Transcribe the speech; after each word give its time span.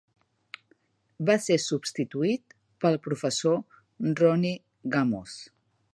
Va 1.29 1.35
ser 1.47 1.57
substituït 1.65 2.57
pel 2.85 2.99
prof. 3.05 3.27
Roni 4.23 4.57
Gamzo. 4.97 5.35